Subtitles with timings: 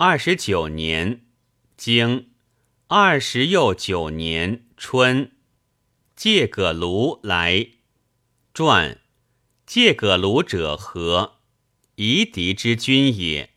[0.00, 1.22] 二十九年，
[1.76, 2.30] 经
[2.86, 5.32] 二十又九年春，
[6.14, 7.70] 借葛庐来。
[8.54, 9.00] 传：
[9.66, 11.40] 借葛庐者何？
[11.96, 13.50] 夷狄之君也。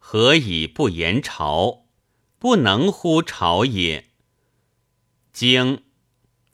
[0.00, 1.84] 何以不言朝？
[2.40, 4.08] 不能乎朝也。
[5.32, 5.84] 经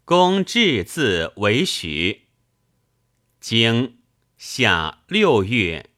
[0.05, 2.27] 公至字为许。
[3.41, 3.96] 经
[4.37, 5.89] 夏六月，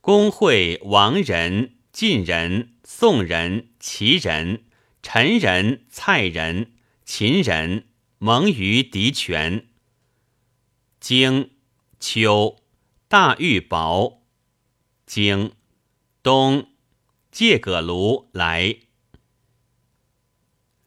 [0.00, 4.64] 公会王人、晋人、宋人、齐人、
[5.00, 6.72] 陈人、蔡人、
[7.04, 7.86] 秦人
[8.18, 9.68] 蒙于狄泉。
[10.98, 11.52] 经
[12.00, 12.60] 秋，
[13.06, 14.22] 大玉雹。
[15.06, 15.52] 经
[16.20, 16.72] 冬。
[17.30, 18.80] 借葛庐来。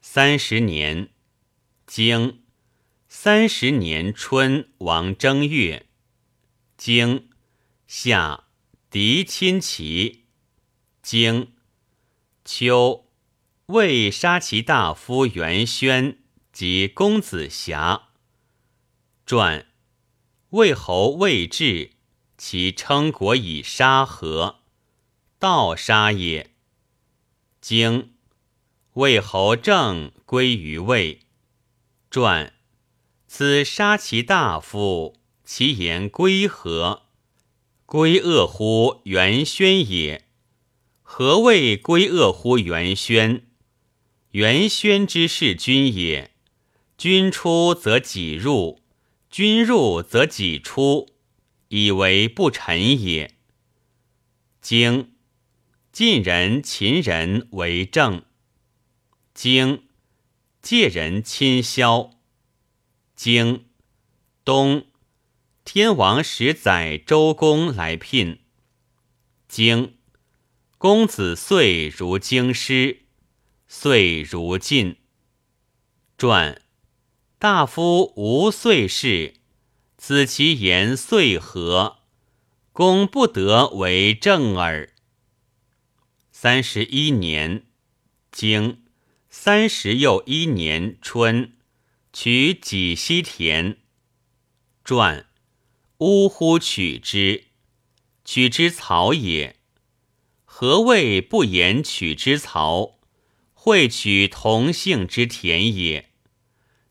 [0.02, 1.08] 三十年，
[1.86, 2.42] 经
[3.08, 5.86] 三十年春，王正月，
[6.76, 7.30] 经
[7.86, 8.44] 夏
[8.90, 10.27] 狄亲齐，
[11.10, 11.54] 经
[12.44, 13.06] 秋
[13.68, 16.18] 魏杀其大夫元宣
[16.52, 18.10] 及公子瑕。
[19.24, 19.64] 传
[20.50, 21.92] 魏侯魏志，
[22.36, 24.56] 其称国以沙河。
[25.38, 26.50] 盗杀也。
[27.58, 28.12] 经
[28.92, 31.20] 魏侯政归于魏。
[32.10, 32.52] 传
[33.26, 37.04] 此杀其大夫，其言归何？
[37.86, 40.27] 归恶乎元宣也。
[41.10, 43.46] 何谓归恶乎元宣？
[44.32, 46.32] 元宣之事君也。
[46.98, 48.82] 君出则己入，
[49.30, 51.08] 君入则己出，
[51.68, 53.34] 以为不臣也。
[54.60, 55.14] 经。
[55.90, 58.22] 晋人、秦人为政。
[59.32, 59.84] 经
[60.60, 62.10] 借人亲萧。
[63.16, 63.64] 经
[64.44, 64.84] 东，
[65.64, 68.40] 天王使宰周公来聘。
[69.48, 69.97] 经
[70.80, 73.00] 公子遂如京师，
[73.66, 74.94] 遂如晋。
[76.16, 76.62] 传
[77.36, 79.34] 大夫无遂事，
[79.96, 81.98] 子其言遂何？
[82.72, 84.94] 公不得为政耳。
[86.30, 87.66] 三十一年，
[88.30, 88.84] 经
[89.28, 91.54] 三十又一年春，
[92.12, 93.78] 取己西田。
[94.84, 95.26] 传
[95.98, 97.46] 呜呼取之，
[98.24, 99.57] 取之草也。
[100.60, 102.98] 何谓不言取之曹？
[103.54, 106.10] 会取同姓之田也。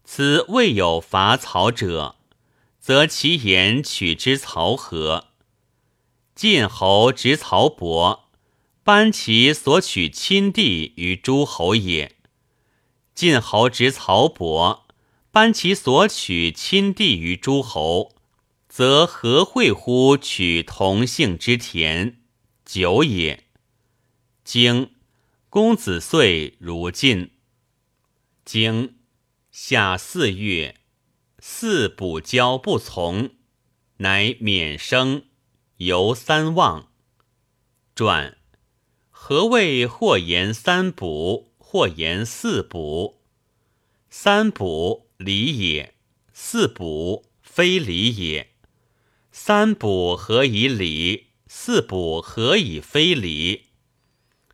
[0.06, 2.16] 此未有伐曹者，
[2.80, 5.32] 则其言取之曹何？
[6.34, 8.30] 晋侯执曹伯。
[8.86, 12.16] 班其所取亲弟于诸侯也。
[13.14, 14.88] 晋侯执曹伯，
[15.30, 18.16] 班其所取亲弟于诸侯，
[18.70, 22.22] 则何会乎取同姓之田？
[22.64, 23.44] 久也。
[24.48, 24.92] 经
[25.50, 27.32] 公子遂如晋。
[28.46, 28.96] 经
[29.52, 30.78] 夏四月，
[31.40, 33.32] 四补交不从，
[33.98, 35.26] 乃免生，
[35.80, 36.94] 由三望。
[37.94, 38.38] 传。
[39.10, 43.20] 何谓或言三补，或言四补？
[44.10, 45.94] 三补礼也，
[46.32, 48.52] 四补非礼也。
[49.30, 51.32] 三补何以礼？
[51.48, 53.67] 四补何以非礼？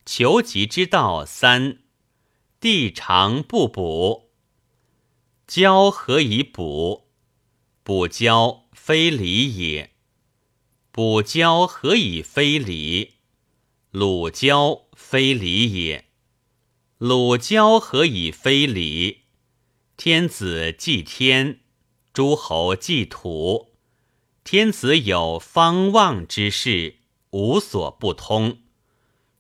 [0.06, 1.80] 求吉之道三：
[2.60, 4.32] 地长不补。
[5.48, 7.10] 交何以补？
[7.84, 9.92] 补交非礼也。
[10.92, 13.16] 补交何以非礼？
[13.92, 16.06] 鲁交非礼也，
[16.98, 19.26] 鲁交何以非礼？
[19.98, 21.60] 天子祭天，
[22.12, 23.76] 诸侯祭土。
[24.44, 26.98] 天子有方望之事，
[27.30, 28.63] 无所不通。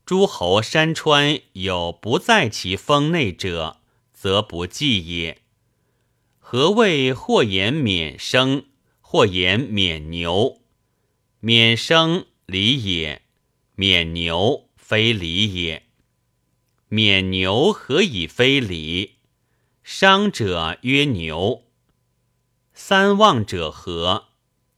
[0.05, 3.77] 诸侯山川有不在其封内者，
[4.11, 5.41] 则不祭也。
[6.39, 8.65] 何谓或言免生，
[8.99, 10.59] 或言免牛？
[11.39, 13.21] 免生礼也。
[13.75, 15.87] 免牛非礼也，
[16.89, 19.15] 免牛何以非礼？
[19.83, 21.63] 伤者曰牛。
[22.73, 24.25] 三望者何？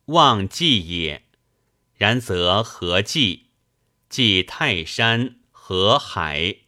[0.06, 1.24] 望祭也。
[1.96, 3.45] 然则何祭？
[4.16, 6.60] 祭泰山河海。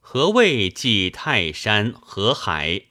[0.00, 2.88] 何谓祭泰山河海？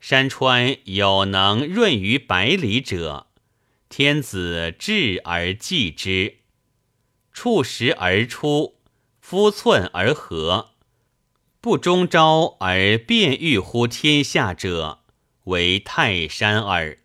[0.00, 3.26] 山川有能润于百里者，
[3.90, 6.38] 天子至而祭之。
[7.34, 8.78] 触石而出，
[9.20, 10.70] 夫寸而合，
[11.60, 15.00] 不终朝而便欲乎天下者，
[15.44, 17.00] 为泰山耳。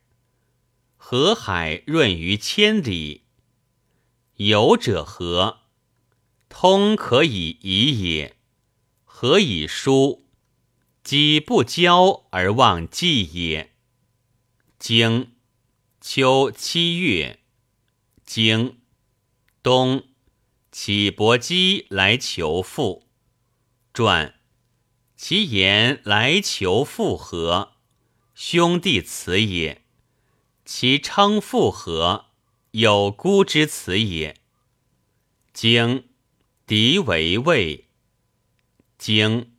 [0.96, 3.24] 河海润于千里，
[4.38, 5.62] 有者何？
[6.48, 8.38] 通可以移也。
[9.04, 10.28] 何以书？
[11.04, 13.74] 己不交而忘记也。
[14.78, 15.32] 经，
[16.00, 17.40] 秋七月。
[18.24, 18.78] 经，
[19.64, 20.04] 冬，
[20.72, 23.08] 启伯姬来求父。
[23.92, 24.36] 传，
[25.16, 27.72] 其言来求父何？
[28.36, 29.84] 兄弟辞也。
[30.64, 32.27] 其称父何？
[32.80, 34.36] 有孤之辞也。
[35.52, 36.04] 经，
[36.68, 37.86] 敌为魏。
[39.00, 39.52] 经，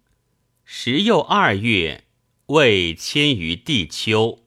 [0.64, 2.04] 时又二月，
[2.46, 4.46] 魏迁于地丘。